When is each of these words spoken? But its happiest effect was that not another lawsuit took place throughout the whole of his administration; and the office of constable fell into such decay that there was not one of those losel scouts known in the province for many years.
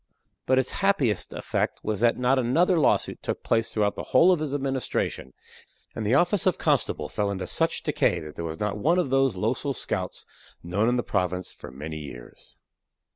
But 0.47 0.57
its 0.57 0.71
happiest 0.81 1.31
effect 1.31 1.81
was 1.83 1.99
that 1.99 2.17
not 2.17 2.39
another 2.39 2.79
lawsuit 2.79 3.21
took 3.21 3.43
place 3.43 3.69
throughout 3.69 3.93
the 3.93 4.01
whole 4.17 4.31
of 4.31 4.39
his 4.39 4.51
administration; 4.51 5.31
and 5.93 6.03
the 6.07 6.15
office 6.15 6.47
of 6.47 6.57
constable 6.57 7.07
fell 7.07 7.29
into 7.29 7.45
such 7.45 7.83
decay 7.83 8.19
that 8.19 8.35
there 8.35 8.43
was 8.43 8.59
not 8.59 8.79
one 8.79 8.97
of 8.97 9.11
those 9.11 9.35
losel 9.35 9.75
scouts 9.75 10.25
known 10.63 10.89
in 10.89 10.95
the 10.95 11.03
province 11.03 11.51
for 11.51 11.69
many 11.69 11.99
years. 11.99 12.57